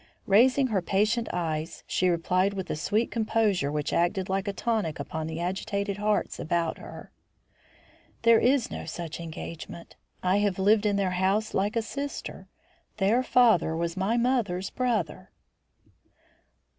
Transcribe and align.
Raising 0.25 0.65
her 0.73 0.81
patient 0.81 1.29
eyes, 1.31 1.83
she 1.85 2.09
replied 2.09 2.55
with 2.55 2.71
a 2.71 2.75
sweet 2.75 3.11
composure 3.11 3.71
which 3.71 3.93
acted 3.93 4.29
like 4.29 4.47
a 4.47 4.51
tonic 4.51 4.99
upon 4.99 5.27
the 5.27 5.39
agitated 5.39 5.97
hearts 5.97 6.39
about 6.39 6.79
her: 6.79 7.11
"There 8.23 8.39
is 8.39 8.71
no 8.71 8.85
such 8.85 9.19
engagement. 9.19 9.95
I 10.23 10.37
have 10.37 10.57
lived 10.57 10.87
in 10.87 10.95
their 10.95 11.11
house 11.11 11.53
like 11.53 11.75
a 11.75 11.83
sister. 11.83 12.47
Their 12.97 13.21
father 13.21 13.75
was 13.77 13.95
my 13.95 14.17
mother's 14.17 14.71
brother." 14.71 15.29